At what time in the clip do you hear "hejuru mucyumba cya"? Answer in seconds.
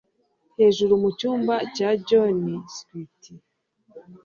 0.59-1.89